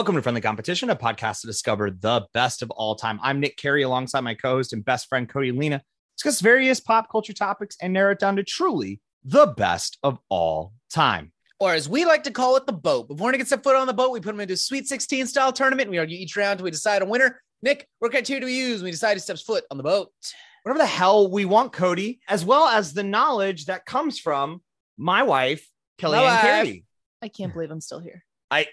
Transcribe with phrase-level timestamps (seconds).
[0.00, 3.20] Welcome to Friendly Competition, a podcast to discover the best of all time.
[3.22, 5.82] I'm Nick Carey alongside my co host and best friend Cody Lena.
[6.16, 10.72] Discuss various pop culture topics and narrow it down to truly the best of all
[10.90, 11.32] time.
[11.58, 13.08] Or as we like to call it, the boat.
[13.08, 15.26] Before one gets a foot on the boat, we put them into a Sweet 16
[15.26, 15.90] style tournament.
[15.90, 17.42] We argue each round we decide a winner.
[17.60, 20.08] Nick, what criteria do we use when we decide who steps foot on the boat?
[20.62, 24.62] Whatever the hell we want, Cody, as well as the knowledge that comes from
[24.96, 25.68] my wife,
[26.00, 26.40] Kellyanne.
[26.40, 26.84] Carey.
[27.20, 28.24] I can't believe I'm still here.
[28.50, 28.66] I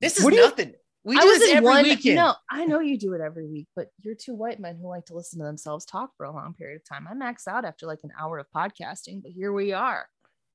[0.00, 0.74] This is What do you- nothing.
[1.02, 1.82] We I do was this in every one.
[1.84, 2.16] weekend.
[2.16, 5.06] No, I know you do it every week, but you're two white men who like
[5.06, 7.08] to listen to themselves talk for a long period of time.
[7.10, 10.06] I max out after like an hour of podcasting, but here we are.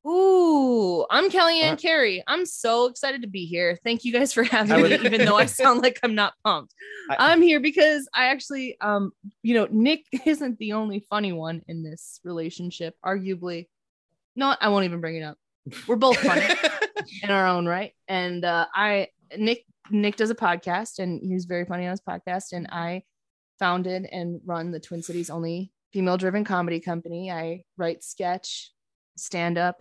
[0.07, 1.75] Ooh, I'm Kellyanne Huh?
[1.77, 2.23] Carey.
[2.27, 3.79] I'm so excited to be here.
[3.83, 6.75] Thank you guys for having I me, even though I sound like I'm not pumped.
[7.09, 11.63] I- I'm here because I actually, um, you know, Nick isn't the only funny one
[11.67, 12.95] in this relationship.
[13.03, 13.67] Arguably,
[14.35, 15.39] no, I won't even bring it up.
[15.87, 16.45] We're both funny
[17.23, 17.93] in our own right.
[18.07, 22.51] And uh, I Nick Nick does a podcast and he's very funny on his podcast.
[22.51, 23.03] And I
[23.59, 27.31] founded and run the Twin Cities only female driven comedy company.
[27.31, 28.71] I write sketch,
[29.17, 29.77] stand up,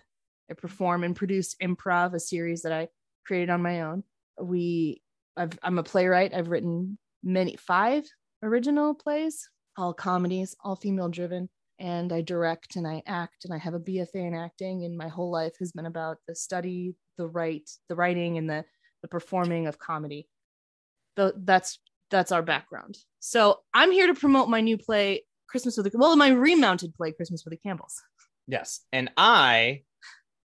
[0.51, 2.89] I perform and produce improv, a series that I
[3.27, 4.05] created on my own.
[4.41, 5.03] We
[5.37, 6.35] I've, I'm a playwright.
[6.35, 8.05] I've written many five
[8.43, 11.49] original plays, all comedies, all female driven
[11.81, 15.09] and I direct and I act and I have a BFA in acting and my
[15.09, 18.65] whole life has been about the study, the write, the writing and the
[19.05, 20.27] the performing of comedy.
[21.17, 21.79] The, that's
[22.11, 22.97] that's our background.
[23.21, 27.13] So I'm here to promote my new play Christmas with the well my remounted play
[27.13, 28.01] Christmas with the Campbells.
[28.49, 29.83] yes, and I,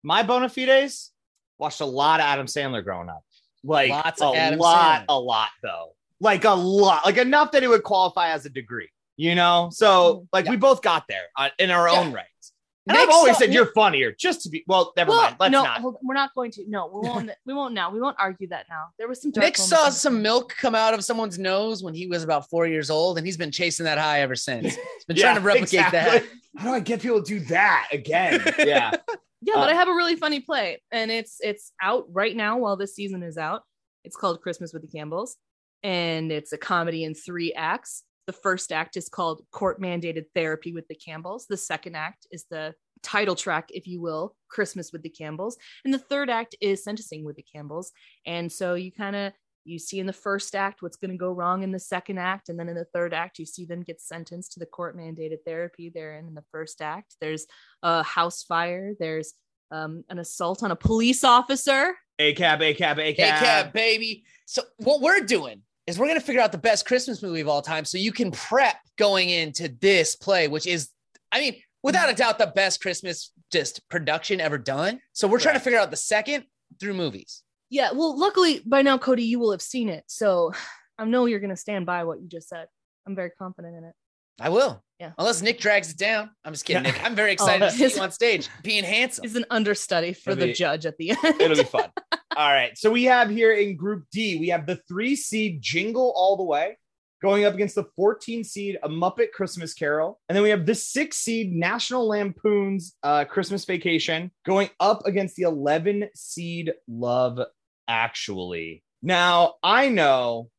[0.03, 1.13] my bona fides,
[1.59, 3.23] watched a lot of Adam Sandler growing up.
[3.63, 5.05] Like Lots a of Adam lot, Sandler.
[5.11, 5.93] a lot though.
[6.19, 8.89] Like a lot, like enough that it would qualify as a degree.
[9.19, 12.01] You know, so like we both got there uh, in our Yeah.
[12.01, 12.53] own rights.
[12.89, 14.65] And I've always saw- said you're funnier, just to be.
[14.67, 15.37] Well, never well, mind.
[15.41, 15.81] Let's no, not.
[15.81, 16.65] hold- we're not going to.
[16.69, 17.31] No, we won't.
[17.45, 17.91] we won't now.
[17.91, 18.87] We won't argue that now.
[18.99, 19.33] There was some.
[19.33, 22.49] dark Nick saw in- some milk come out of someone's nose when he was about
[22.49, 24.75] four years old, and he's been chasing that high ever since.
[24.97, 26.29] He's been trying to replicate exactly.
[26.57, 28.43] How do I get people to do that again?
[28.59, 28.93] Yeah.
[29.43, 32.57] Yeah, but Uh, I have a really funny play, and it's it's out right now
[32.59, 33.63] while this season is out.
[34.03, 35.37] It's called Christmas with the Campbells,
[35.83, 38.03] and it's a comedy in three acts.
[38.27, 41.47] The first act is called Court Mandated Therapy with the Campbells.
[41.49, 45.95] The second act is the title track, if you will, Christmas with the Campbells, and
[45.95, 47.93] the third act is Sentencing with the Campbells.
[48.27, 49.33] And so you kind of
[49.65, 52.49] you see in the first act what's going to go wrong in the second act,
[52.49, 55.39] and then in the third act you see them get sentenced to the court mandated
[55.45, 57.17] therapy they're in in the first act.
[57.21, 57.47] There's
[57.83, 58.93] a house fire.
[58.99, 59.35] There's
[59.71, 61.95] um, an assault on a police officer.
[62.19, 63.43] A cab, a cab, a Hey, cab.
[63.43, 64.25] cab, baby.
[64.47, 67.63] So what we're doing is we're gonna figure out the best Christmas movie of all
[67.63, 70.91] time, so you can prep going into this play, which is,
[71.33, 72.19] I mean, without a mm-hmm.
[72.19, 75.01] doubt, the best Christmas just production ever done.
[75.13, 76.45] So we're trying to figure out the second
[76.81, 77.43] through movies.
[77.71, 80.05] Yeah, well, luckily by now, Cody, you will have seen it.
[80.07, 80.53] So
[80.99, 82.67] I know you're going to stand by what you just said.
[83.07, 83.95] I'm very confident in it.
[84.41, 84.83] I will.
[84.99, 85.13] Yeah.
[85.19, 86.31] Unless Nick drags it down.
[86.45, 86.91] I'm just kidding, Yeah.
[86.91, 87.05] Nick.
[87.05, 89.25] I'm very excited oh, to see his- you on stage being handsome.
[89.25, 91.41] It's an understudy for It'll the be- judge at the end.
[91.41, 91.91] It'll be fun.
[92.35, 92.77] All right.
[92.77, 96.43] So we have here in Group D, we have the three seed Jingle All the
[96.43, 96.77] Way
[97.23, 100.21] going up against the 14 seed A Muppet Christmas Carol.
[100.29, 105.37] And then we have the six seed National Lampoon's uh, Christmas Vacation going up against
[105.37, 107.41] the 11 seed Love
[107.89, 108.83] Actually.
[109.03, 110.51] Now, I know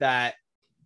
[0.00, 0.34] that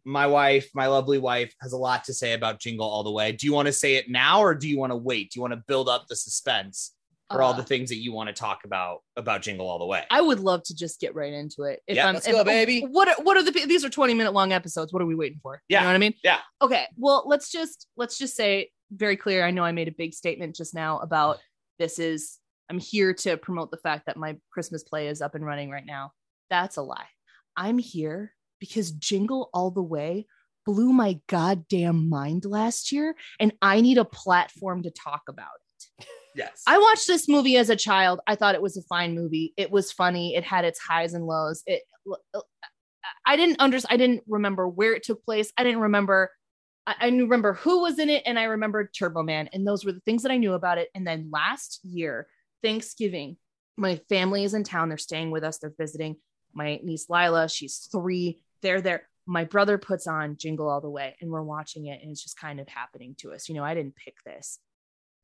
[0.04, 3.32] my wife, my lovely wife, has a lot to say about Jingle All the Way.
[3.32, 5.32] Do you want to say it now or do you want to wait?
[5.32, 6.92] Do you want to build up the suspense?
[7.30, 9.86] For all Uh, the things that you want to talk about about Jingle All the
[9.86, 10.04] Way.
[10.10, 11.80] I would love to just get right into it.
[11.86, 12.82] If Yeah, I'm, let's if- go, baby.
[12.82, 14.92] What are, what are the these are 20 minute long episodes?
[14.92, 15.60] What are we waiting for?
[15.68, 16.14] Yeah, You know what I mean?
[16.22, 16.38] yeah.
[16.62, 16.86] Okay.
[16.96, 19.44] Well, let's just let's just say very clear.
[19.44, 21.38] I know I made a big statement just now about
[21.78, 22.38] this is
[22.70, 25.86] I'm here to promote the fact that my Christmas play is up and running right
[25.86, 26.12] now.
[26.50, 27.06] That's a lie.
[27.56, 30.26] I'm here because Jingle All the Way
[30.64, 35.75] blew my goddamn mind last year and I need a platform to talk about it.
[36.34, 36.62] Yes.
[36.66, 38.20] I watched this movie as a child.
[38.26, 39.54] I thought it was a fine movie.
[39.56, 40.34] It was funny.
[40.34, 41.62] It had its highs and lows.
[41.66, 41.82] It
[43.26, 45.52] I didn't understand I didn't remember where it took place.
[45.56, 46.30] I didn't remember
[46.86, 49.92] I, I remember who was in it and I remembered Turbo Man and those were
[49.92, 50.88] the things that I knew about it.
[50.94, 52.28] And then last year,
[52.62, 53.36] Thanksgiving,
[53.76, 54.88] my family is in town.
[54.88, 55.58] They're staying with us.
[55.58, 56.16] They're visiting
[56.52, 57.48] my niece Lila.
[57.48, 58.42] She's three.
[58.62, 59.08] They're there.
[59.26, 62.38] My brother puts on Jingle All the Way and we're watching it and it's just
[62.38, 63.48] kind of happening to us.
[63.48, 64.60] You know, I didn't pick this.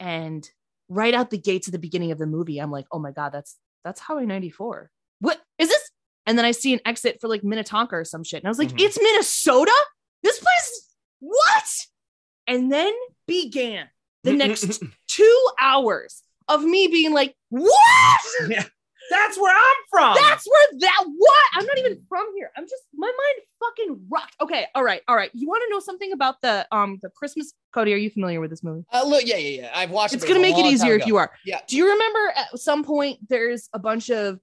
[0.01, 0.49] And
[0.93, 3.31] right out the gates at the beginning of the movie, I'm like, oh my God,
[3.33, 4.91] that's that's Highway 94.
[5.21, 5.91] What is this?
[6.27, 8.41] And then I see an exit for like Minnetonka or some shit.
[8.43, 8.81] And I was like, Mhm.
[8.81, 9.73] it's Minnesota?
[10.23, 11.65] This place, what?
[12.47, 12.93] And then
[13.27, 13.89] began
[14.25, 18.21] the next two hours of me being like, what?
[18.49, 18.65] Yeah.
[19.11, 20.15] That's where I'm from.
[20.15, 21.45] That's where that what?
[21.55, 22.51] I'm not even from here.
[22.57, 23.47] I'm just my mind
[24.13, 24.37] rocked.
[24.41, 25.31] Okay, all right, all right.
[25.33, 27.93] You want to know something about the um the Christmas Cody?
[27.95, 28.85] Are you familiar with this movie?
[28.93, 29.73] Uh, look, yeah, yeah, yeah.
[29.75, 30.15] I've watched.
[30.15, 30.17] It.
[30.19, 31.31] It's it, gonna make it easier if you are.
[31.45, 31.61] Yeah.
[31.67, 34.39] Do you remember at some point there's a bunch of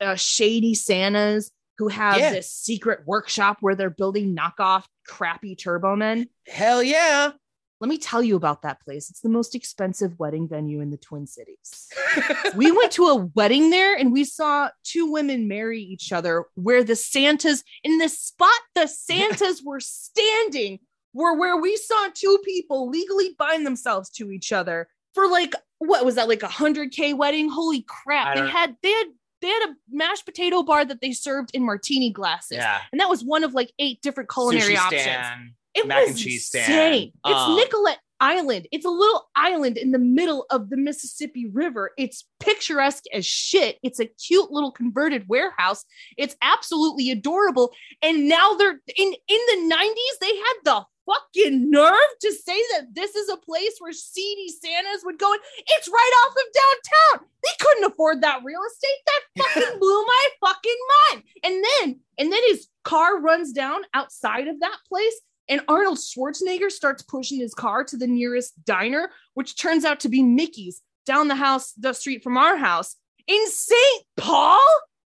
[0.00, 2.30] uh, shady Santas who have Yeah.
[2.32, 6.28] this secret workshop where they're building knockoff crappy turbo men?
[6.46, 7.32] Hell yeah.
[7.80, 9.10] Let me tell you about that place.
[9.10, 11.88] It's the most expensive wedding venue in the Twin Cities.
[12.54, 16.84] we went to a wedding there and we saw two women marry each other where
[16.84, 20.78] the Santas, in the spot the Santas were standing,
[21.12, 26.04] were where we saw two people legally bind themselves to each other for like, what
[26.04, 27.48] was that, like a 100K wedding?
[27.48, 28.36] Holy crap.
[28.36, 29.06] They had, they had,
[29.42, 32.56] they had a mashed potato bar that they served in martini glasses.
[32.56, 32.80] yeah.
[32.92, 35.02] And that was one of like eight different culinary Sushi options.
[35.02, 35.50] stand.
[35.74, 36.72] It mac was and cheese stand.
[36.72, 37.12] insane.
[37.24, 38.68] It's Um, Nicollet Island.
[38.72, 41.90] It's a little island in the middle of the Mississippi River.
[41.98, 43.78] It's picturesque as shit.
[43.82, 45.84] It's a cute little converted warehouse.
[46.16, 47.72] It's absolutely adorable.
[48.02, 51.92] And now they're in in the 90s, they had the fucking nerve
[52.22, 55.30] to say that this is a place where seedy Santas would go.
[55.30, 57.28] And it's right off of downtown.
[57.42, 58.98] They couldn't afford that real estate.
[59.06, 59.20] That
[59.54, 60.76] fucking blew my fucking
[61.10, 61.22] mind.
[61.42, 66.70] And then, and then his car runs down outside of that place and Arnold Schwarzenegger
[66.70, 71.28] starts pushing his car to the nearest diner, which turns out to be Mickey's down
[71.28, 72.96] the house, the street from our house
[73.26, 74.04] in St.
[74.16, 74.64] Paul.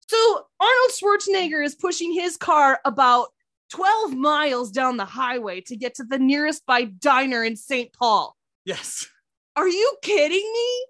[0.08, 3.29] So Arnold Schwarzenegger is pushing his car about
[3.70, 7.93] 12 miles down the highway to get to the nearest by diner in St.
[7.93, 8.37] Paul.
[8.64, 9.06] Yes.
[9.56, 10.87] Are you kidding me?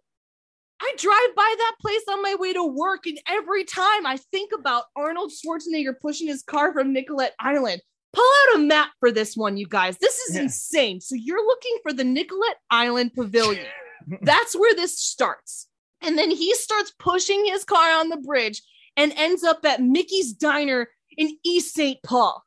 [0.80, 4.50] I drive by that place on my way to work, and every time I think
[4.52, 7.80] about Arnold Schwarzenegger pushing his car from Nicollet Island,
[8.12, 9.99] pull out a map for this one, you guys.
[9.99, 10.43] This is Yeah.
[10.43, 11.00] insane.
[11.00, 13.67] So you're looking for the Nicollet Island Pavilion.
[14.23, 15.69] That's where this starts.
[16.00, 18.61] And then he starts pushing his car on the bridge
[18.97, 21.99] and ends up at Mickey's Diner in East St.
[22.03, 22.43] Paul.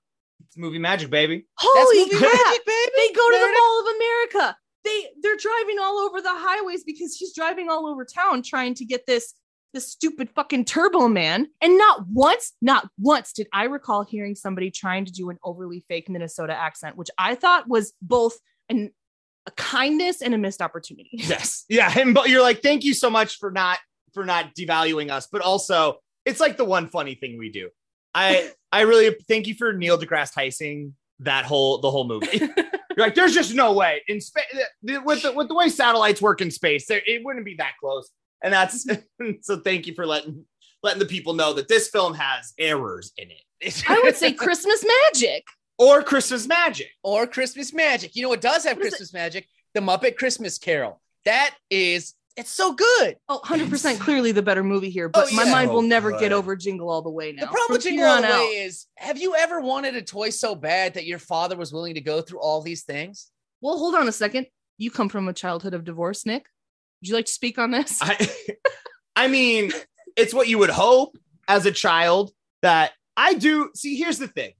[0.45, 1.45] It's movie magic, baby.
[1.57, 2.33] Holy movie crap.
[2.33, 2.91] magic, baby.
[2.97, 4.57] They go to the it Mall of America.
[4.83, 8.85] They they're driving all over the highways because he's driving all over town trying to
[8.85, 9.33] get this
[9.75, 11.47] this stupid fucking Turbo Man.
[11.61, 15.85] And not once, not once did I recall hearing somebody trying to do an overly
[15.87, 18.39] fake Minnesota accent, which I thought was both
[18.69, 18.91] an
[19.45, 21.11] a kindness and a missed opportunity.
[21.13, 21.65] Yes.
[21.69, 21.93] Yeah.
[21.95, 23.77] And but you're like, thank you so much for not
[24.13, 25.27] for not devaluing us.
[25.31, 27.69] But also, it's like the one funny thing we do.
[28.15, 32.39] I I really thank you for Neil deGrasse Tyson that whole the whole movie.
[32.97, 34.45] You're like, there's just no way in space
[34.81, 38.09] with the with the way satellites work in space, there it wouldn't be that close.
[38.45, 38.85] And that's
[39.41, 39.57] so.
[39.59, 40.45] Thank you for letting
[40.83, 43.83] letting the people know that this film has errors in it.
[43.89, 45.43] I would say Christmas magic.
[45.79, 46.87] or Christmas magic.
[47.03, 48.15] or Christmas magic.
[48.15, 49.47] You know what does have What is Christmas magic?
[49.73, 51.01] The Muppet Christmas Carol.
[51.25, 53.17] That is, it's so good.
[53.27, 55.51] Oh, 100% clearly the better movie here, but Oh, my yeah.
[55.51, 56.19] mind will never good.
[56.19, 57.41] get over Jingle All the Way now.
[57.41, 60.29] The problem with Jingle All on the Way is, have you ever wanted a toy
[60.29, 63.31] so bad that your father was willing to go through all these things?
[63.59, 64.45] Well, hold on a second.
[64.77, 66.45] You come from a childhood of divorce, Nick.
[67.05, 67.99] Would you like to speak on this?
[68.01, 68.31] I,
[69.15, 69.71] I mean,
[70.15, 71.15] it's what you would hope
[71.47, 72.31] as a child
[72.63, 73.69] that I do.
[73.75, 74.53] See, here's the thing.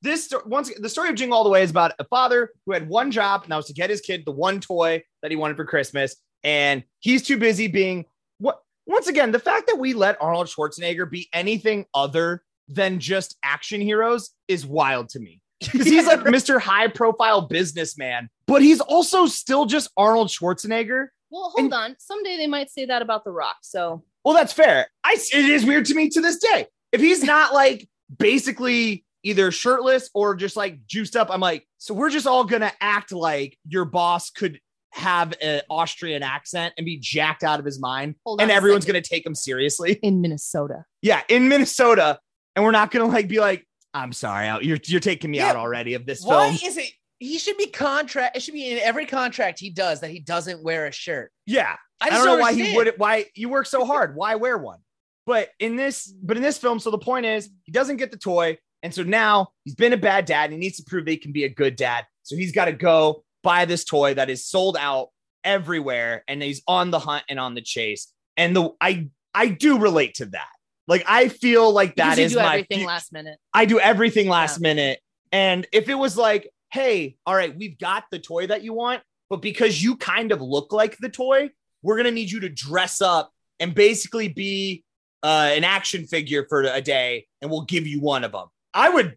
[0.00, 2.88] This once the story of Jingle All the Way is about a father who had
[2.88, 5.56] one job, and that was to get his kid the one toy that he wanted
[5.56, 8.04] for Christmas, and he's too busy being
[8.38, 8.58] what.
[8.84, 13.80] Once again, the fact that we let Arnold Schwarzenegger be anything other than just action
[13.80, 15.40] heroes is wild to me.
[15.60, 16.60] Because he's like Mr.
[16.60, 21.06] High Profile businessman, but he's also still just Arnold Schwarzenegger.
[21.32, 21.96] Well, hold on.
[21.98, 23.56] Someday they might say that about The Rock.
[23.62, 24.86] So Well, that's fair.
[25.02, 26.66] I it is weird to me to this day.
[26.92, 27.88] If he's not like
[28.26, 32.72] basically either shirtless or just like juiced up, I'm like, so we're just all gonna
[32.80, 34.60] act like your boss could
[34.92, 39.24] have an Austrian accent and be jacked out of his mind, and everyone's gonna take
[39.24, 39.94] him seriously.
[40.02, 40.84] in Minnesota.
[41.00, 42.18] Yeah, in Minnesota,
[42.54, 45.48] and we're not gonna like be like, I'm sorry, you're you're taking me Yeah.
[45.50, 46.70] out already of this Why film.
[46.70, 46.90] is it?
[47.22, 48.36] He should be contract.
[48.36, 51.30] It should be in every contract he does that he doesn't wear a shirt.
[51.46, 54.16] Yeah, I, I, just don't know why he would why you work so hard.
[54.16, 54.80] Why wear one?
[55.24, 58.16] But in this, but in this film, so the point is he doesn't get the
[58.16, 58.58] toy.
[58.82, 61.16] And so now he's been a bad dad and he needs to prove that he
[61.16, 62.04] can be a good dad.
[62.24, 65.10] So he's got to go buy this toy that is sold out
[65.44, 68.12] everywhere and he's on the hunt and on the chase.
[68.36, 70.48] And the I I do relate to that.
[70.88, 73.38] Like I feel like that Because you is do my everything last minute.
[73.54, 74.98] I do everything last minute.
[75.30, 79.02] And if it was like, hey, all right, we've got the toy that you want,
[79.28, 81.50] but because you kind of look like the toy,
[81.82, 84.82] we're going to need you to dress up and basically be
[85.22, 88.46] uh, an action figure for a day, and we'll give you one of them.
[88.74, 89.16] I would,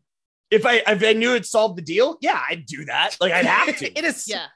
[0.52, 3.18] if I if I knew it solved the deal, yeah, I'd do that.
[3.20, 3.92] Like I'd have to.
[3.98, 4.28] it is.
[4.28, 4.48] Yeah.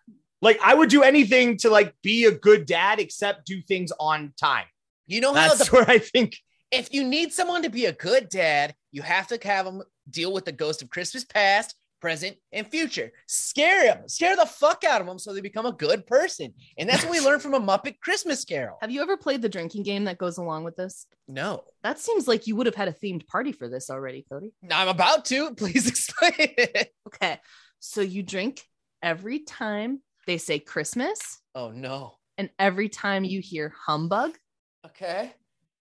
[0.41, 4.33] like I would do anything to like be a good dad, except do things on
[4.39, 4.65] time.
[5.07, 6.37] You know how That's the where I think
[6.71, 10.33] if you need someone to be a good dad, you have to have them deal
[10.33, 13.11] with the ghost of Christmas past, present, and future.
[13.27, 16.53] Scare them, scare the fuck out of them so they become a good person.
[16.77, 18.77] And that's what we learned from a Muppet Christmas Carol.
[18.81, 21.05] Have you ever played the drinking game that goes along with this?
[21.27, 24.51] No, That seems like you would have had a themed party for this already, Cody.
[24.71, 25.53] I'm about to.
[25.55, 26.93] Please explain it.
[27.07, 27.39] Okay.
[27.79, 28.63] So you drink
[29.01, 32.17] every time they say Christmas Oh no.
[32.37, 34.37] and every time you hear humbug.
[34.85, 35.33] Okay.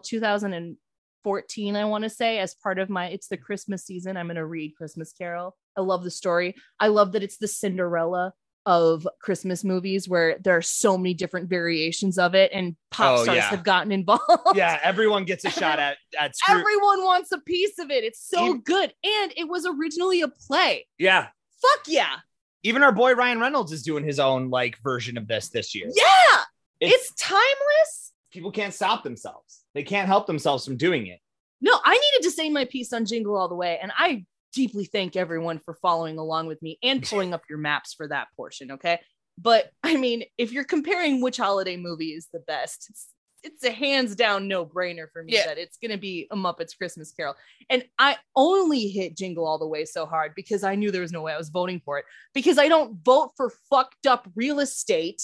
[1.25, 4.15] 2014, I want to say, as part of my it's the Christmas season.
[4.15, 5.55] I'm gonna read Christmas Carol.
[5.75, 6.55] I love the story.
[6.79, 8.33] I love that it's the Cinderella
[8.67, 13.23] of Christmas movies where there are so many different variations of it and pop Oh,
[13.23, 13.49] stars yeah.
[13.49, 14.23] have gotten involved.
[14.55, 16.33] yeah, everyone gets a shot at at.
[16.47, 18.03] Everyone wants a piece of it.
[18.03, 18.93] It's so Even- good.
[19.03, 20.85] And it was originally a play.
[20.99, 21.27] yeah,
[21.61, 22.17] Fuck yeah.
[22.63, 25.87] even our boy Ryan Reynolds is doing his own like version of this this year.
[25.87, 26.41] Yeah.
[26.81, 28.11] It's- It's, timeless.
[28.31, 29.61] people can't stop themselves.
[29.75, 31.19] They can't help themselves from doing it.
[31.61, 33.77] No, I needed to say my piece on Jingle All the Way.
[33.81, 37.93] And I deeply thank everyone for following along with me and pulling up your maps
[37.93, 38.71] for that portion.
[38.71, 38.99] Okay.
[39.37, 43.07] But I mean, if you're comparing which holiday movie is the best, it's
[43.43, 45.45] it's a hands down no brainer for me Yeah.
[45.45, 47.35] that it's gonna be a Muppets Christmas Carol.
[47.69, 51.11] And I only hit Jingle All the Way so hard because I knew there was
[51.11, 54.59] no way I was voting for it because I don't vote for fucked up real
[54.61, 55.21] estate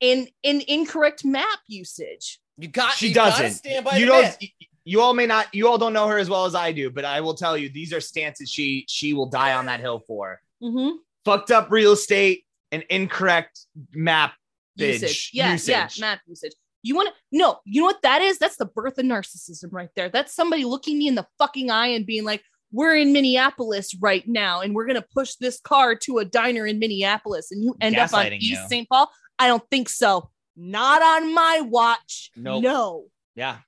[0.00, 2.38] and in incorrect map usage.
[2.58, 2.92] You got.
[2.94, 3.52] She you doesn't.
[3.52, 4.22] stand by You the don't.
[4.22, 4.36] man.
[4.84, 5.52] You all may not.
[5.54, 7.68] You all don't know her as well as I do, but I will tell you
[7.68, 10.40] these are stances she she will die on that hill for.
[10.62, 10.96] Mm-hmm.
[11.24, 13.60] Fucked up real estate and incorrect
[13.92, 14.34] map
[14.76, 15.30] usage.
[15.30, 16.52] Bitch, Yeah, yeah, map usage.
[16.82, 18.38] You want to no, you know what that is?
[18.38, 20.10] That's the birth of narcissism right there.
[20.10, 24.26] That's somebody looking me in the fucking eye and being like, "We're in Minneapolis right
[24.28, 27.96] now, and we're gonna push this car to a diner in Minneapolis, and you end
[27.96, 28.68] up on East.
[28.68, 28.86] St.
[28.86, 30.30] Paul." I don't think so.
[30.56, 32.30] Not on my watch.
[32.36, 32.62] Nope.
[32.62, 33.58] No, Yeah.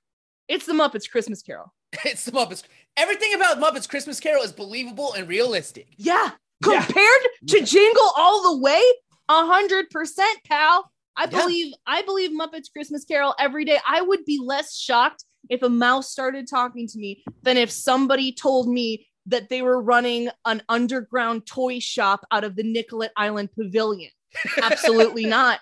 [0.47, 1.73] it's the Muppets Christmas Carol.
[2.05, 2.63] It's the Muppets.
[2.95, 5.87] Everything about Muppets Christmas Carol is believable and realistic.
[5.97, 6.31] Yeah,
[6.65, 6.83] Yeah.
[6.85, 8.81] compared to Jingle All the Way,
[9.29, 10.91] a hundred percent, pal.
[11.15, 11.27] I Yeah.
[11.41, 13.79] believe I believe Muppets Christmas Carol every day.
[13.87, 18.31] I would be less shocked if a mouse started talking to me than if somebody
[18.33, 23.49] told me that they were running an underground toy shop out of the Nicollet Island
[23.53, 24.11] Pavilion.
[24.61, 25.59] Absolutely not.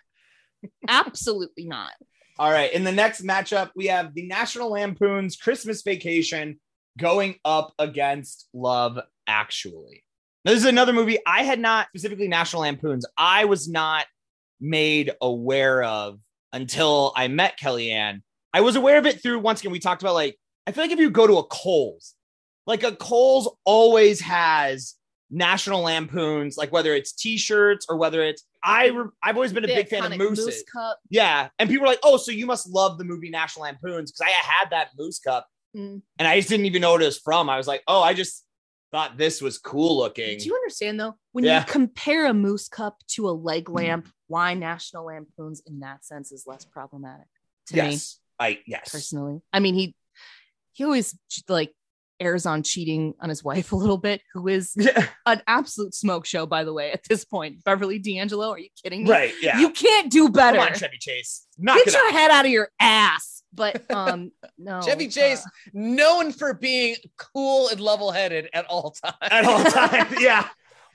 [0.88, 1.92] Absolutely not.
[2.38, 2.72] All right.
[2.74, 6.60] In the next matchup, we have the National Lampoon's Christmas Vacation
[6.98, 10.04] going up against Love Actually.
[10.44, 13.06] Now, This is another movie I had not specifically National Lampoon's.
[13.18, 14.06] I was not
[14.60, 16.20] made aware of
[16.54, 18.22] until I met Kellyanne.
[18.54, 19.72] I was aware of it through once again.
[19.72, 22.16] We talked about like I feel like if you go to a Kohl's,
[22.66, 24.96] like a Kohl's always has
[25.30, 28.88] National Lampoons, like whether it's T-shirts or whether it's I.
[28.88, 30.46] Re- I've always been a big fan of mooses.
[30.46, 31.00] Moose Cup.
[31.10, 31.50] Yeah.
[31.60, 34.30] And people were like, oh, so you must love the movie National Lampoons because I
[34.32, 36.02] had that Moose Cup Mm.
[36.18, 37.50] and I just didn't even know what it was from.
[37.50, 38.46] I was like, oh, I just
[38.94, 40.38] thought this was cool looking.
[40.38, 41.16] Do you understand though?
[41.34, 41.60] When Yeah.
[41.60, 46.32] you compare a moose cup to a leg lamp, why National Lampoons in that sense
[46.32, 47.28] is less problematic
[47.68, 48.20] to me yes.
[48.40, 48.90] I, yes.
[48.90, 49.42] personally.
[49.52, 49.96] I mean, he
[50.72, 51.18] he always
[51.50, 51.74] like
[52.20, 55.08] airs on cheating on his wife a little bit, who is Yeah.
[55.26, 57.64] an absolute smoke show, by the way, at this point.
[57.64, 59.10] Beverly D'Angelo, are you kidding me?
[59.12, 59.34] right.
[59.42, 59.60] Yeah.
[59.60, 60.58] You can't do better.
[60.58, 61.46] Come on, Chevy Chase.
[61.58, 62.12] Knock Get your out.
[62.14, 63.44] head out of your ass.
[63.54, 64.82] But um no.
[64.82, 69.16] Chevy uh, Chase, known for being cool and level headed at all times.
[69.22, 70.22] at all times.
[70.22, 70.48] yeah.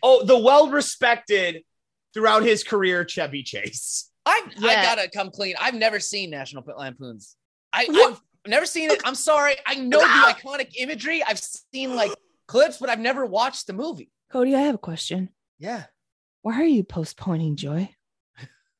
[0.02, 1.62] Oh, the well respected
[2.14, 4.10] throughout his career, Chevy Chase.
[4.26, 4.82] I, I Yeah.
[4.82, 5.54] gotta come clean.
[5.58, 7.36] I've never seen National Lampoons.
[7.72, 7.86] I?
[8.44, 9.00] I've never seen it.
[9.04, 9.56] I'm sorry.
[9.66, 11.22] I know the iconic imagery.
[11.22, 12.12] I've seen like
[12.48, 14.10] clips, but I've never watched the movie.
[14.32, 15.28] Cody, I have a question.
[15.58, 15.84] Yeah.
[16.42, 17.90] Why are you postponing joy?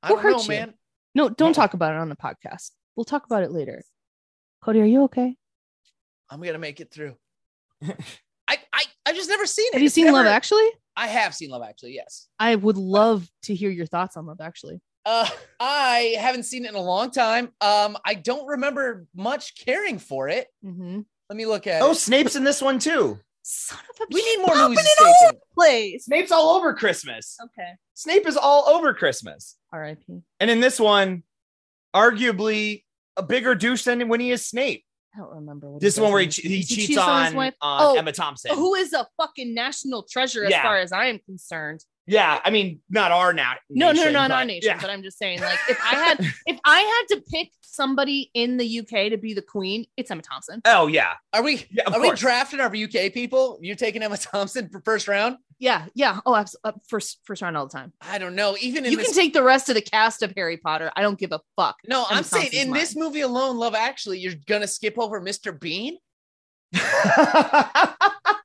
[0.03, 0.49] I Who don't hurt know, you?
[0.49, 0.75] man.
[1.15, 1.53] No, don't No.
[1.55, 2.71] talk about it on the podcast.
[2.97, 3.83] We'll talk about it later.
[4.63, 5.37] Cody, are you okay?
[6.31, 7.17] I'm gonna make it through.
[7.83, 9.75] I, I I've just never seen it.
[9.75, 10.69] Have you It's seen Love Actually?
[10.97, 11.95] I have seen Love Actually.
[11.95, 12.29] Yes.
[12.39, 14.81] I would love to hear your thoughts on Love Actually.
[15.07, 15.29] Uh,
[15.59, 17.53] I haven't seen it in a long time.
[17.61, 20.47] Um, I don't remember much caring for it.
[20.65, 21.01] Mm-hmm.
[21.29, 21.83] Let me look at.
[21.83, 21.97] Oh, it.
[21.97, 23.19] Snape's in this one too.
[23.43, 26.05] Son of a We need more Popping movies it all over place.
[26.05, 27.37] Snape's all over Christmas.
[27.43, 27.71] Okay.
[27.95, 29.57] Snape is all over Christmas.
[29.73, 30.21] R.I.P.
[30.39, 31.23] And in this one,
[31.95, 32.85] arguably
[33.17, 34.85] a bigger douche than when he is Snape.
[35.15, 36.51] I don't remember what This he one where he, in che- this.
[36.53, 37.55] he Does cheats cheat on, his wife?
[37.61, 38.55] on Oh, Emma Thompson.
[38.55, 40.63] Who is a fucking national treasure as Yeah.
[40.63, 41.85] far as I am concerned.
[42.11, 44.69] Yeah, I mean, not our na- No, no, nation, no, not but our nation.
[44.69, 44.81] yeah.
[44.81, 48.57] But I'm just saying, like, if I had, if I had to pick somebody in
[48.57, 50.61] the UK to be the queen, it's Emma Thompson.
[50.65, 51.65] Oh yeah, Are we?
[51.71, 51.85] yeah.
[51.87, 53.59] Of are we drafting our UK people?
[53.63, 55.37] You're taking Emma Thompson for first round?
[55.61, 56.19] Yeah, yeah.
[56.27, 56.71] Oh, absolutely.
[56.71, 57.93] Uh, first, first round all the time.
[58.01, 58.57] I don't know.
[58.61, 60.91] Even in You this, can take the rest of the cast of Harry Potter.
[60.97, 61.77] I don't give a fuck.
[61.87, 65.21] no, I'm Emma saying Thompson's in this movie alone, Love Actually, you're gonna skip over
[65.21, 65.59] Mr.
[65.59, 65.99] Bean,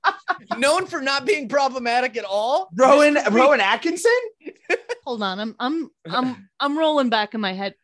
[0.60, 2.70] known for not being problematic at all.
[2.76, 4.12] Rowan Rowan Atkinson.
[5.06, 7.76] Hold on, I'm, I'm, I'm, I'm rolling back in my head.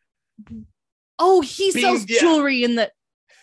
[1.18, 2.20] Oh, he Being- sells yeah.
[2.20, 2.90] jewelry in the.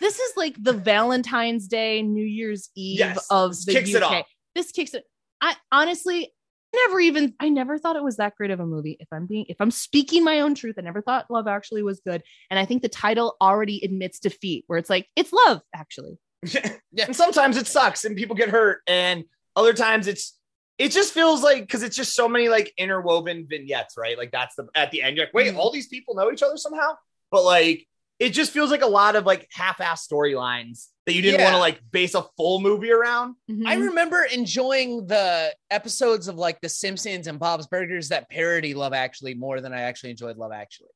[0.00, 3.96] This is like the Valentine's Day, New Year's Eve Yes, of this the kicks UK.
[3.96, 4.26] it off.
[4.54, 5.04] This kicks it.
[5.42, 6.32] I honestly
[6.74, 7.34] never even.
[7.38, 8.96] I never thought it was that great of a movie.
[8.98, 12.00] If I'm being, if I'm speaking my own truth, I never thought Love Actually was
[12.00, 12.22] good.
[12.50, 16.18] And I think the title already admits defeat, where it's like it's love actually.
[16.98, 19.24] and sometimes it sucks and people get hurt, and
[19.56, 20.36] other times it's
[20.78, 24.16] it just feels like because it's just so many like interwoven vignettes, right?
[24.16, 25.58] Like that's the at the end, you're like, wait, Mhm.
[25.58, 26.96] all these people know each other somehow,
[27.30, 27.86] but like
[28.18, 31.46] it just feels like a lot of like half-ass storylines that you didn't Yeah.
[31.46, 33.34] want to like base a full movie around.
[33.66, 33.86] I Mhm.
[33.88, 39.32] remember enjoying the episodes of like The Simpsons and Bob's Burgers that parody Love Actually
[39.34, 40.90] more than I actually enjoyed Love Actually.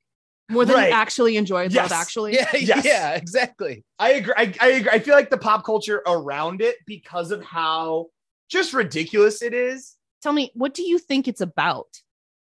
[0.51, 0.93] More than Right.
[0.93, 1.91] actually enjoyed Yes.
[1.91, 2.35] Love Actually.
[2.35, 2.85] Yeah, Yes.
[2.85, 3.85] yeah, exactly.
[3.99, 4.35] I agree.
[4.37, 4.91] I, I agree.
[4.93, 8.07] I feel like the pop culture around it because of how
[8.51, 9.95] just ridiculous it is.
[10.23, 11.89] Tell me, what do you think it's about?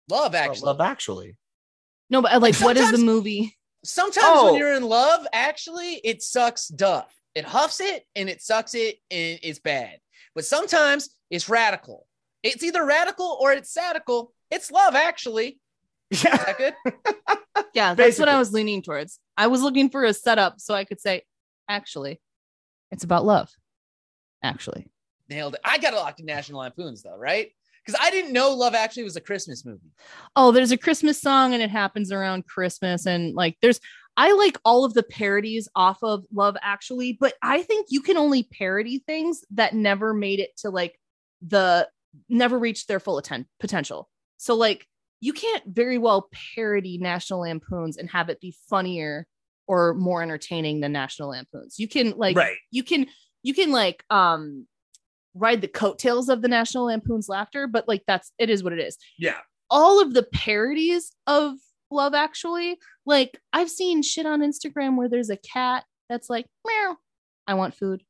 [0.08, 0.66] Love Actually.
[0.66, 1.36] Love Actually.
[2.10, 3.54] No, but uh, like, what is the movie?
[3.84, 4.46] Sometimes Oh.
[4.46, 7.14] when you're in love, actually, it sucks duff.
[7.34, 9.98] It huffs it and it sucks it and it's bad.
[10.34, 12.06] But sometimes it's radical.
[12.42, 14.28] It's either radical or it's sadical.
[14.50, 15.60] It's love, actually.
[16.10, 16.36] Is Yeah.
[16.36, 16.74] that good?
[17.74, 19.18] Yeah, that's what I was leaning towards.
[19.36, 21.22] I was looking for a setup so I could say,
[21.68, 22.20] actually,
[22.90, 23.50] it's about love.
[24.42, 24.86] Actually,
[25.28, 25.60] Nailed it.
[25.64, 27.50] I got a locked in National Lampoons, though, right?
[27.84, 29.90] Because I didn't know Love Actually was a Christmas movie.
[30.36, 33.80] oh, there's a Christmas song and it happens around Christmas, and like, there's
[34.16, 38.16] I like all of the parodies off of Love Actually, but I think you can
[38.16, 40.98] only parody things that never made it to like
[41.46, 41.88] the
[42.28, 44.08] never reached their full atten- potential.
[44.38, 44.86] So like,
[45.20, 49.26] you can't very well parody National Lampoons and have it be funnier
[49.66, 51.78] or more entertaining than National Lampoons.
[51.78, 52.56] You can like right.
[52.70, 53.06] you can
[53.42, 54.66] you can like um
[55.34, 58.80] ride the coattails of the National Lampoon's laughter, but like that's it is what it
[58.80, 58.96] is.
[59.18, 59.38] Yeah.
[59.70, 61.54] All of the parodies of
[61.90, 66.96] Love Actually, like I've seen shit on Instagram where there's a cat that's like meow,
[67.46, 68.02] I want food.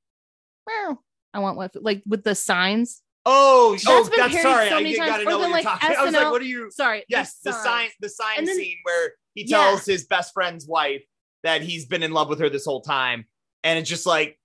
[0.68, 0.99] Meow,
[1.35, 1.85] I want what food.
[1.85, 3.03] Like with the signs.
[3.31, 4.69] Oh, That's oh, been that's sorry.
[4.71, 5.25] so I many gotta times.
[5.27, 5.97] know Or then, like, talking.
[5.97, 6.71] I was like, what are you?
[6.71, 7.05] Sorry.
[7.09, 9.59] Yes, the sign, the sign And then- scene where he Yeah.
[9.59, 11.03] tells his best friend's wife
[11.43, 13.27] that he's been in love with her this whole time,
[13.62, 14.38] and it's just like,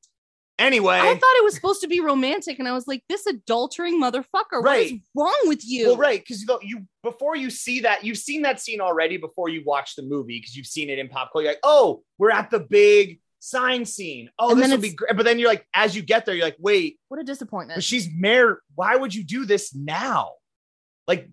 [0.60, 3.94] anyway, I thought it was supposed to be romantic, and I was like, "This adultering
[3.94, 4.62] motherfucker!
[4.64, 8.18] What is wrong with you?" Well, right, because you you before you see that, you've
[8.20, 11.32] seen that scene already before you watch the movie because you've seen it in pop
[11.32, 11.46] culture.
[11.46, 14.30] You're like, oh, we're at the big sign scene.
[14.40, 15.16] Oh, And this then will be great.
[15.18, 17.78] But then you're like, as you get there, you're like, wait, What a disappointment.
[17.78, 18.58] but she's married.
[18.76, 20.32] Why would you do this now?
[21.08, 21.30] Like,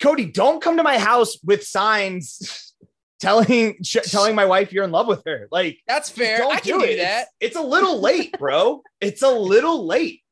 [0.00, 2.74] Cody, don't come to my house with signs
[3.20, 5.48] telling sh- telling my wife you're in love with her.
[5.50, 6.38] Like, That's fair.
[6.38, 6.96] don't I can do do it.
[6.98, 7.26] that.
[7.40, 8.82] It's, it's a little late, bro.
[9.00, 10.22] it's a little late.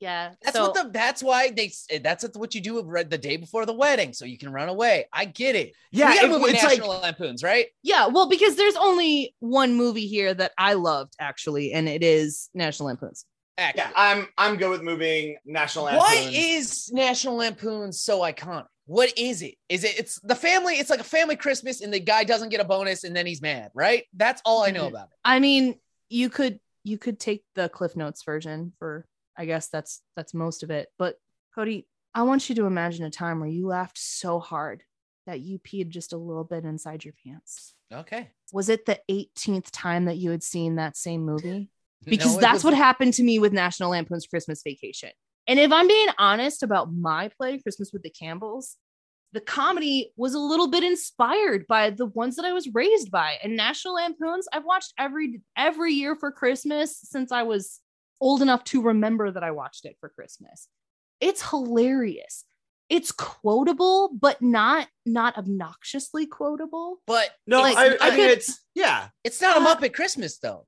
[0.00, 0.90] Yeah, That's so- what the.
[0.92, 1.72] That's why they.
[2.02, 5.06] That's what you do the day before the wedding, so you can run away.
[5.12, 5.72] I get it.
[5.90, 7.66] Yeah, we got it- a movie it's like National Lampoons, right?
[7.82, 12.50] Yeah, well, because there's only one movie here that I loved actually, and it is
[12.54, 13.24] National Lampoons.
[13.58, 13.80] Actually.
[13.84, 13.90] yeah.
[13.96, 16.02] I'm I'm good with moving National Lampoons.
[16.02, 18.66] Why is National Lampoons so iconic?
[18.84, 19.54] What is it?
[19.70, 20.74] Is it it's the family?
[20.74, 23.40] It's like a family Christmas, and the guy doesn't get a bonus, and then he's
[23.40, 24.04] mad, right?
[24.14, 24.88] That's all I know Mhm.
[24.90, 25.16] about it.
[25.24, 25.80] I mean,
[26.10, 29.06] you could you could take the Cliff Notes version for
[29.36, 30.88] I guess that's that's most of it.
[30.98, 31.16] But
[31.54, 34.82] Cody, I want you to imagine a time where you laughed so hard
[35.26, 37.74] that you peed just a little bit inside your pants.
[37.92, 41.70] Okay, Was it the 18th time that you had seen that same movie?
[42.04, 45.10] because No, that's was- what happened to me with National Lampoon's Christmas Vacation.
[45.48, 48.76] And if I'm being honest about my play, Christmas with the Campbells,
[49.32, 53.36] the comedy was a little bit inspired by the ones that I was raised by.
[53.42, 57.80] And National Lampoons, I've watched every every year for Christmas since I was
[58.20, 60.68] old enough to remember that I watched it for Christmas.
[61.20, 62.44] It's hilarious.
[62.88, 66.98] It's quotable, but not not obnoxiously quotable.
[67.06, 69.08] But No, it's, I, I I mean could- it's yeah.
[69.24, 70.66] it's not a Uh, Muppet Christmas though.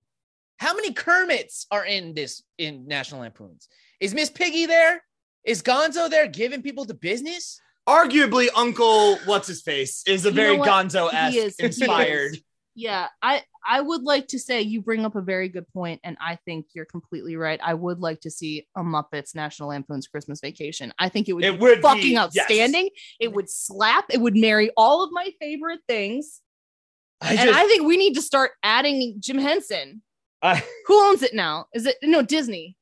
[0.58, 3.68] How many Kermits are in this in National Lampoons?
[4.00, 5.02] Is Miss Piggy there?
[5.44, 7.61] Is Gonzo there giving people the business?
[7.88, 10.58] Arguably, Uncle what's his face is a You very?
[10.58, 12.37] Gonzo He is- esque inspired.
[12.74, 16.16] Yeah, I I would like to say you bring up a very good point, and
[16.20, 17.61] I think you're completely right.
[17.62, 20.92] I would like to see a Muppets National Lampoon's Christmas Vacation.
[20.98, 22.37] I think it would It be would fucking be, yes.
[22.38, 22.88] outstanding.
[23.20, 24.07] It would slap.
[24.09, 26.40] It would marry all of my favorite things.
[27.20, 30.02] I and just, I think we need to start adding Jim Henson.
[30.40, 31.66] I- Who owns it now?
[31.74, 32.76] Is it no Disney?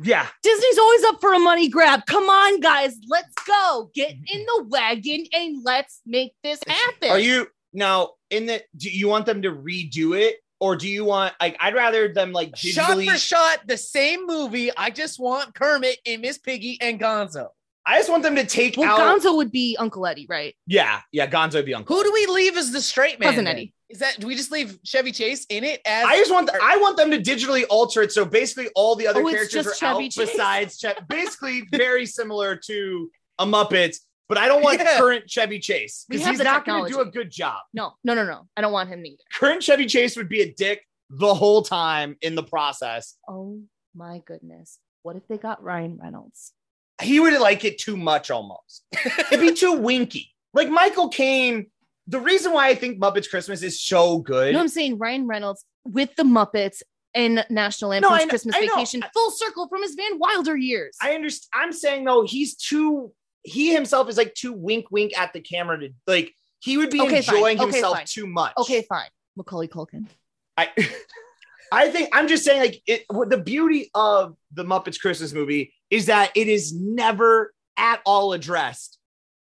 [0.00, 0.26] yeah.
[0.42, 2.06] Disney's always up for a money grab.
[2.06, 3.90] Come on, guys, let's go.
[3.94, 4.38] Get mm-hmm.
[4.38, 7.10] in the wagon and let's make this happen.
[7.10, 8.62] Are you now in the?
[8.76, 11.56] Do you want them to redo it, or do you want like?
[11.60, 14.70] I'd rather them like Shot for shot, the same movie.
[14.76, 17.48] I just want Kermit and Miss Piggy and Gonzo.
[17.84, 19.20] I just want them to take well, out.
[19.20, 20.54] Gonzo would be Uncle Eddie, right?
[20.66, 21.26] yeah, yeah.
[21.28, 21.96] Gonzo would be Uncle.
[21.96, 23.30] Who do we leave as the straight man?
[23.30, 23.56] Cousin then?
[23.56, 23.74] Eddie.
[23.88, 26.58] Is that do we just leave Chevy Chase in it as I just want the,
[26.62, 29.74] I want them to digitally alter it so basically all the other Oh, characters are
[29.74, 30.30] Chevy out Chase.
[30.30, 31.00] besides Chevy.
[31.08, 33.98] Basically, very similar to a Muppets,
[34.32, 34.96] but I don't want Yeah.
[34.96, 37.58] current Chevy Chase because he's not going to do a good job.
[37.74, 38.48] No, no, no, no.
[38.56, 39.22] I don't want him neither.
[39.34, 43.16] Current Chevy Chase would be a dick the whole time in the process.
[43.28, 43.60] Oh
[43.94, 44.78] my goodness.
[45.02, 46.52] What if they got Ryan Reynolds?
[47.02, 48.84] He would like it too much almost.
[49.30, 50.30] It'd be too winky.
[50.54, 51.66] Like Michael Caine.
[52.06, 54.46] The reason why I think Muppets Christmas is so good.
[54.46, 54.98] You know what I'm saying?
[54.98, 56.82] Ryan Reynolds with the Muppets
[57.14, 58.60] in National No, Lampoon's know- Christmas I.
[58.62, 60.96] Vacation, full circle from his Van Wilder years.
[61.02, 61.50] I understand.
[61.54, 63.12] I'm saying though, he's too.
[63.42, 66.32] He himself is like too wink, wink at the camera to like.
[66.60, 68.06] He would be Okay, enjoying Okay, himself fine.
[68.06, 68.52] too much.
[68.56, 69.08] okay, fine.
[69.36, 70.06] Macaulay Culkin.
[70.56, 70.68] I.
[71.72, 73.04] I think I'm just saying like it.
[73.08, 78.34] What the beauty of the Muppets Christmas movie is that it is never at all
[78.34, 78.98] addressed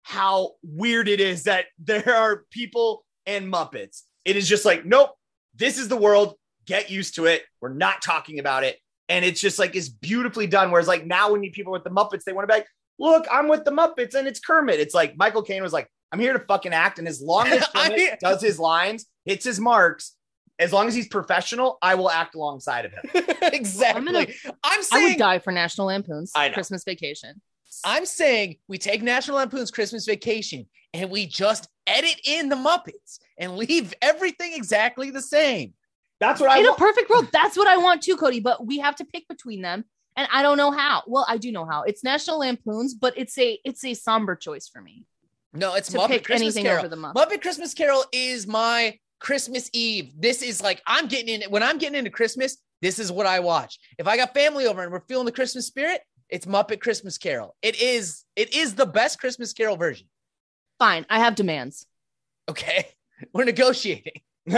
[0.02, 4.02] how weird it is that there are people and Muppets.
[4.26, 5.12] It is just like, nope,
[5.56, 6.34] this is the world.
[6.66, 7.44] Get used to it.
[7.62, 8.78] We're not talking about it.
[9.08, 10.72] And it's just like is beautifully done.
[10.72, 12.68] Whereas like now when you people with the Muppets, they want to be like,
[13.00, 14.80] look, I'm with the Muppets and it's Kermit.
[14.80, 17.00] It's like Michael Caine was like, I'm here to fucking act.
[17.00, 20.14] And as long as I Kermit does his lines, hits his marks,
[20.60, 23.02] as long as he's professional, I will act alongside of him.
[23.42, 24.00] exactly.
[24.00, 24.28] I'm gonna-
[24.64, 26.54] I'm I would die for National Lampoon's I know.
[26.54, 27.42] Christmas Vacation.
[27.84, 33.20] I'm saying we take National Lampoon's Christmas Vacation and we just edit in the Muppets
[33.38, 35.74] and leave everything exactly the same.
[36.22, 36.80] That's what I In a want.
[36.80, 38.40] perfect world, that's what I want too, Cody.
[38.40, 39.84] But we have to pick between them,
[40.16, 41.04] and I don't know how.
[41.08, 41.84] Well, I do know how.
[41.84, 45.06] It's National Lampoon's, but it's a it's a somber choice for me
[45.54, 46.80] No, it's to Muppet pick Christmas anything Carol.
[46.80, 47.14] over the Muppets.
[47.16, 50.12] Muppet Christmas Carol is my Christmas Eve.
[50.18, 52.58] This is like I'm getting in when I'm getting into Christmas.
[52.82, 53.80] This is what I watch.
[53.98, 57.56] If I got family over and we're feeling the Christmas spirit, it's Muppet Christmas Carol.
[57.62, 60.08] It is it is the best Christmas Carol version.
[60.80, 61.86] Fine, I have demands.
[62.50, 62.88] Okay,
[63.34, 64.22] we're negotiating.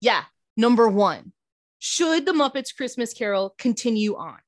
[0.00, 0.24] Yeah,
[0.56, 1.32] number one,
[1.78, 4.38] should the Muppets Christmas Carol continue on?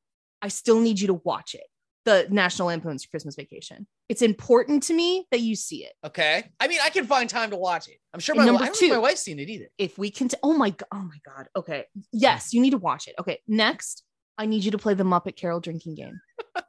[0.44, 1.64] I still need you to watch it.
[2.04, 3.86] The National Lampoon's Christmas Vacation.
[4.10, 5.94] It's important to me that you see it.
[6.04, 7.96] Okay, I mean I can find time to watch it.
[8.12, 9.68] I'm sure my, number think my wife's seen it either.
[9.78, 11.48] If we can, oh my god, oh my god.
[11.56, 13.14] Okay, yes, you need to watch it.
[13.18, 14.04] Okay, next,
[14.36, 16.20] I need you to play the Muppet Carol drinking game.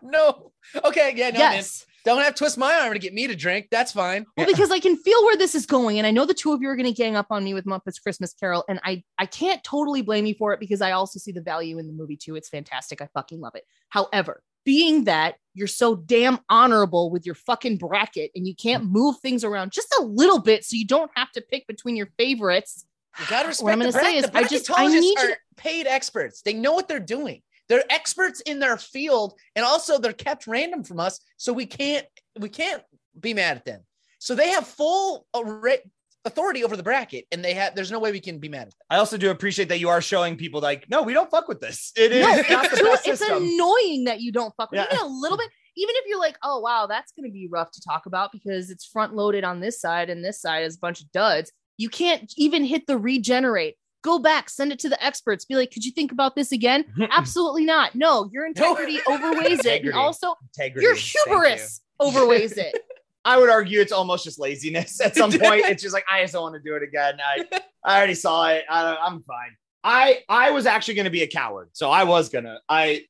[0.10, 0.52] No.
[0.84, 1.52] Okay, yeah, no, man.
[1.54, 1.86] yes.
[2.04, 3.66] Don't have to twist my arm to get me to drink.
[3.70, 4.24] That's fine.
[4.36, 6.62] Well, because I can feel where this is going, and I know the two of
[6.62, 9.26] you are going to gang up on me with Muppets Christmas Carol, and I I
[9.26, 12.16] can't totally blame you for it because I also see the value in the movie
[12.16, 12.36] too.
[12.36, 13.02] It's fantastic.
[13.02, 13.64] I fucking love it.
[13.90, 19.16] However, being that you're so damn honorable with your fucking bracket and you can't move
[19.20, 22.86] things around just a little bit, so you don't have to pick between your favorites.
[23.18, 23.64] You gotta respect.
[23.64, 26.40] What I'm the gonna say is I just- I need you are paid experts.
[26.42, 27.42] They know what they're doing.
[27.70, 32.04] They're experts in their field, and also they're kept random from us, so we can't
[32.38, 32.82] we can't
[33.18, 33.80] be mad at them.
[34.18, 35.24] So they have full
[36.24, 37.74] authority over the bracket, and they have.
[37.74, 38.86] There's no way we can be mad at them.
[38.90, 41.60] I also do appreciate that you are showing people like, no, we don't fuck with
[41.60, 41.92] this.
[41.96, 44.80] It is No, not it's, the too, best it's annoying that you don't fuck with
[44.80, 44.86] Yeah.
[44.92, 45.48] even a little bit.
[45.76, 48.84] Even if you're like, oh wow, that's gonna be rough to talk about because it's
[48.84, 51.52] front loaded on this side and this side is a bunch of duds.
[51.78, 53.76] You can't even hit the regenerate.
[54.02, 55.44] Go back, send it to the experts.
[55.44, 56.84] Be like, could you think about this again?
[57.10, 57.94] Absolutely not.
[57.94, 60.84] No, your integrity overweighs it, and also Integrity.
[60.86, 61.20] your Thank you.
[61.26, 62.78] hubris overweighs it.
[63.24, 65.66] I would argue it's almost just laziness at some point.
[65.66, 67.18] It's just like I just don't want to do it again.
[67.22, 67.44] I
[67.84, 68.64] I already saw it.
[68.70, 69.50] I, I'm fine.
[69.84, 72.60] I I was actually going to be a coward, so I was gonna.
[72.68, 73.04] I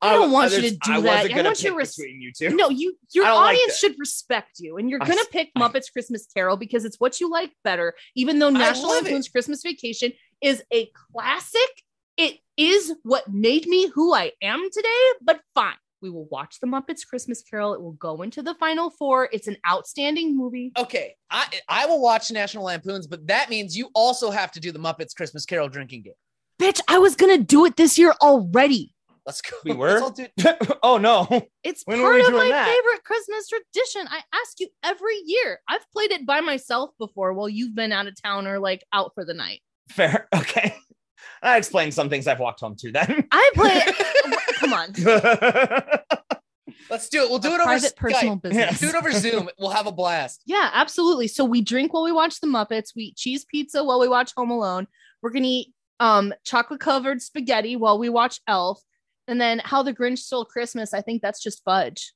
[0.00, 1.24] I don't want you to do I that.
[1.24, 2.50] I gonna want you pick to res- between you two.
[2.50, 5.50] No, you your I don't like audience should respect you, and you're gonna s- pick
[5.56, 7.94] I- Muppets Christmas Carol because it's what you like better.
[8.14, 8.90] Even though National.
[8.92, 11.82] Lampoon's Christmas Vacation is a classic
[12.18, 14.88] it is what made me who I am today,
[15.22, 15.76] but fine.
[16.02, 17.74] We will watch the Muppets Christmas Carol.
[17.74, 19.28] It will go into the final four.
[19.32, 20.72] It's an outstanding movie.
[20.76, 24.72] Okay, I I will watch National Lampoons, but that means you also have to do
[24.72, 26.12] the Muppets Christmas Carol drinking game.
[26.60, 28.94] Bitch, I was gonna do it this year already.
[29.24, 29.56] Let's go.
[29.64, 30.00] We were?
[30.82, 31.26] oh no.
[31.62, 32.66] It's When part of my that?
[32.66, 34.08] favorite Christmas tradition.
[34.10, 35.60] I ask you every year.
[35.68, 39.12] I've played it by myself before while you've been out of town or like out
[39.14, 39.60] for the night.
[39.90, 40.28] Fair.
[40.34, 40.74] Okay.
[41.40, 43.28] I explains some things I've walked home to then.
[43.30, 43.80] I play.
[44.58, 44.92] Come on.
[46.90, 47.30] Let's do it.
[47.30, 48.42] We'll do A it over personal Skype.
[48.42, 48.80] business.
[48.80, 49.48] Do it over Zoom.
[49.58, 50.42] We'll have a blast.
[50.46, 51.28] Yeah, absolutely.
[51.28, 52.88] So we drink while we watch the Muppets.
[52.96, 54.86] We eat cheese pizza while we watch Home Alone.
[55.22, 58.80] We're gonna eat um chocolate covered spaghetti while we watch Elf.
[59.26, 60.92] And then How the Grinch Stole Christmas.
[60.94, 62.14] I think that's just fudge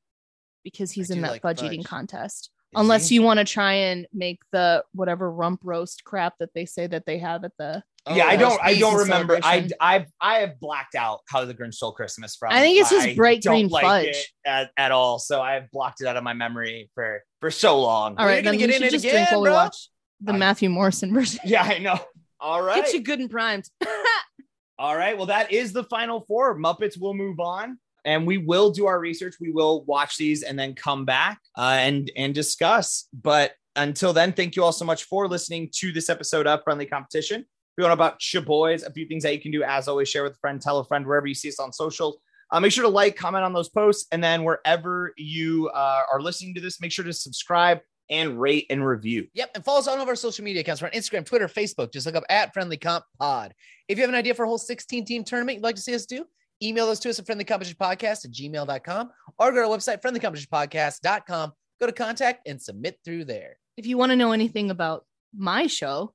[0.65, 2.51] because he's I in that like fudge, eating contest.
[2.75, 6.65] Is Unless you want to try and make the whatever rump roast crap that they
[6.65, 7.83] say that they have at the.
[8.07, 8.61] Oh, yeah, I Oh, don't.
[8.63, 9.39] I don't remember.
[9.43, 9.69] I.
[9.79, 12.51] I've I have blacked out how the Grinch stole Christmas from.
[12.53, 14.07] I think it's just bright don't green like fudge.
[14.09, 15.19] it at, at all.
[15.19, 18.17] So I've blocked it out of my memory for for so long.
[18.17, 19.49] All right, We're gonna then get we in should it just drink again, while we
[19.49, 19.55] bro.
[19.55, 19.89] watch
[20.23, 21.41] the I- Matthew Morrison version.
[21.45, 21.99] Yeah, I know.
[22.41, 22.83] All right.
[22.85, 23.69] Get you good and primed.
[24.79, 25.17] All right.
[25.17, 26.59] Well, that is the final four.
[26.59, 27.79] Muppets will move on.
[28.05, 29.37] And we will do our research.
[29.41, 33.09] We will watch these and then come back uh, and and discuss.
[33.13, 36.87] But until then, thank you all so much for listening to this episode of Friendly
[36.87, 37.41] Competition.
[37.41, 37.47] If
[37.79, 40.35] you want about Boys, a few things that you can do, as always, share with
[40.35, 42.21] a friend, tell a friend wherever you see us on social.
[42.51, 46.21] Uh, make sure to like, comment on those posts, and then wherever you uh, are
[46.21, 49.27] listening to this, make sure to subscribe and rate and review.
[49.33, 49.53] Yep.
[49.55, 50.83] And follow us on all of our social media accounts.
[50.83, 51.93] We're on Instagram, Twitter, Facebook.
[51.93, 53.55] Just look up at Friendly Comp Pod.
[53.89, 55.95] If you have an idea for a whole 16 team tournament you'd like to see
[55.95, 56.27] us do,
[56.63, 61.53] email those to us at friendlycompetitionpodcast at gmail.com or go to our website, friendlycompetitionpodcast.com.
[61.81, 63.57] Go to contact and submit through there.
[63.77, 65.05] if you want to know anything about
[65.37, 66.15] my show,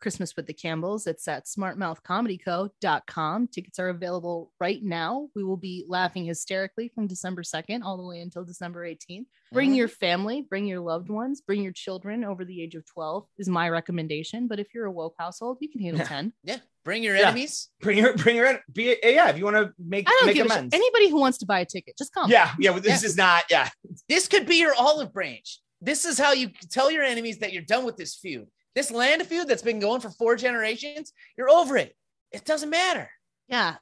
[0.00, 3.48] Christmas with the Campbells, it's at smartmouthcomedyco.com.
[3.48, 5.28] Tickets are available right now.
[5.34, 9.26] We will be laughing hysterically from December 2nd all the way until December 18th.
[9.52, 9.76] Bring Mhm.
[9.76, 13.48] your family, bring your loved ones, bring your children over the age of 12 is
[13.48, 14.48] my recommendation.
[14.48, 16.32] But if you're a woke household, you can handle 10.
[16.42, 16.58] Yeah.
[16.84, 17.28] Bring your Yeah.
[17.28, 17.68] enemies.
[17.80, 19.28] Bring your bring your be yeah.
[19.30, 20.58] If you want to make I don't make give a shit.
[20.58, 20.74] amends.
[20.74, 22.30] Anybody who wants to buy a ticket, just come.
[22.30, 22.78] yeah, yeah.
[22.78, 23.70] This is not yeah.
[24.08, 25.60] This could be your olive branch.
[25.80, 28.48] This is how you tell your enemies that you're done with this feud.
[28.76, 31.96] This land feud that's been going for four generations, you're over it.
[32.30, 33.10] It doesn't matter.
[33.48, 33.76] Yeah.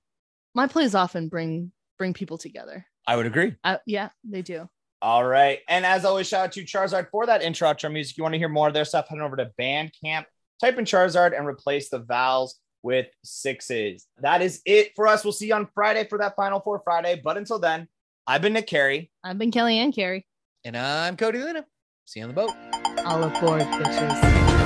[0.54, 2.86] My plays often bring bring people together.
[3.06, 3.56] I would agree.
[3.64, 4.68] Uh, yeah, they do.
[5.02, 5.58] All right.
[5.68, 8.16] And as always, shout out to Charizard for that intro outro music.
[8.16, 10.26] You want to hear more of their stuff, head over to Bandcamp,
[10.60, 14.06] type in Charizard and replace the vowels with sixes.
[14.18, 15.24] That is it for us.
[15.24, 17.20] We'll see you on Friday for that Final Four Friday.
[17.22, 17.88] But until then,
[18.28, 19.10] I've been Nick Carey.
[19.24, 20.24] I've been Kellyanne Carey.
[20.64, 21.66] And I'm Cody Luna.
[22.04, 22.52] See you on the boat.
[23.04, 24.63] All aboard, bitches.